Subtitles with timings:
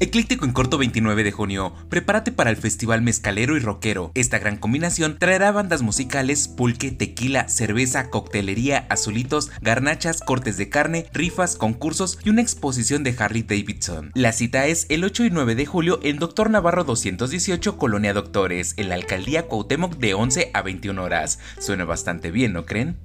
[0.00, 1.74] Eclíptico en corto 29 de junio.
[1.88, 4.10] Prepárate para el festival mezcalero y rockero.
[4.14, 11.06] Esta gran combinación traerá bandas musicales, pulque, tequila, cerveza, coctelería, azulitos, garnachas, cortes de carne,
[11.12, 14.10] rifas, concursos y una exposición de Harley Davidson.
[14.14, 18.74] La cita es el 8 y 9 de julio en Doctor Navarro 218, Colonia Doctores,
[18.76, 21.38] en la alcaldía Cuauhtémoc de 11 a 21 horas.
[21.58, 23.03] Suena bastante bien, ¿no creen?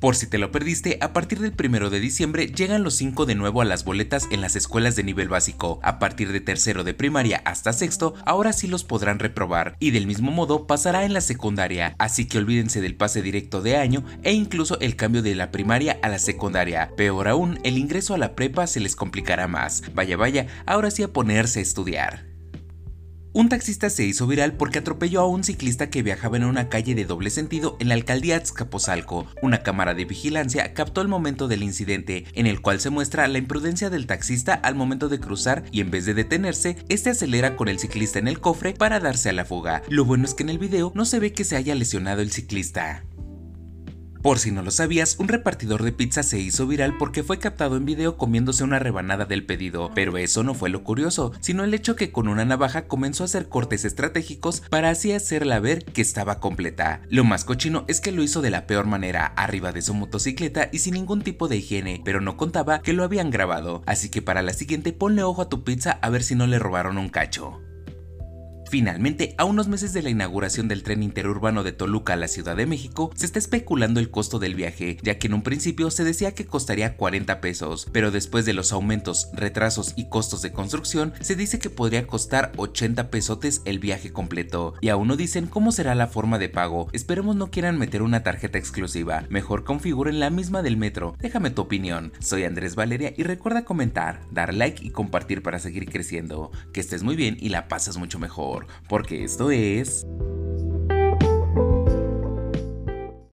[0.00, 3.34] Por si te lo perdiste, a partir del 1 de diciembre llegan los 5 de
[3.34, 5.78] nuevo a las boletas en las escuelas de nivel básico.
[5.82, 10.06] A partir de tercero de primaria hasta sexto, ahora sí los podrán reprobar y del
[10.06, 14.32] mismo modo pasará en la secundaria, así que olvídense del pase directo de año e
[14.32, 16.92] incluso el cambio de la primaria a la secundaria.
[16.96, 19.82] Peor aún, el ingreso a la prepa se les complicará más.
[19.94, 22.29] Vaya vaya, ahora sí a ponerse a estudiar.
[23.32, 26.96] Un taxista se hizo viral porque atropelló a un ciclista que viajaba en una calle
[26.96, 29.24] de doble sentido en la alcaldía Azcapotzalco.
[29.40, 33.38] Una cámara de vigilancia captó el momento del incidente, en el cual se muestra la
[33.38, 37.68] imprudencia del taxista al momento de cruzar y en vez de detenerse, este acelera con
[37.68, 39.82] el ciclista en el cofre para darse a la fuga.
[39.88, 42.32] Lo bueno es que en el video no se ve que se haya lesionado el
[42.32, 43.04] ciclista.
[44.22, 47.78] Por si no lo sabías, un repartidor de pizza se hizo viral porque fue captado
[47.78, 51.72] en video comiéndose una rebanada del pedido, pero eso no fue lo curioso, sino el
[51.72, 56.02] hecho que con una navaja comenzó a hacer cortes estratégicos para así hacerla ver que
[56.02, 57.00] estaba completa.
[57.08, 60.68] Lo más cochino es que lo hizo de la peor manera, arriba de su motocicleta
[60.70, 64.20] y sin ningún tipo de higiene, pero no contaba que lo habían grabado, así que
[64.20, 67.08] para la siguiente ponle ojo a tu pizza a ver si no le robaron un
[67.08, 67.62] cacho.
[68.70, 72.54] Finalmente, a unos meses de la inauguración del tren interurbano de Toluca a la Ciudad
[72.54, 76.04] de México, se está especulando el costo del viaje, ya que en un principio se
[76.04, 81.12] decía que costaría 40 pesos, pero después de los aumentos, retrasos y costos de construcción,
[81.20, 84.74] se dice que podría costar 80 pesotes el viaje completo.
[84.80, 88.22] Y aún no dicen cómo será la forma de pago, esperemos no quieran meter una
[88.22, 91.16] tarjeta exclusiva, mejor configuren la misma del metro.
[91.18, 95.90] Déjame tu opinión, soy Andrés Valeria y recuerda comentar, dar like y compartir para seguir
[95.90, 96.52] creciendo.
[96.72, 100.06] Que estés muy bien y la pasas mucho mejor porque esto es...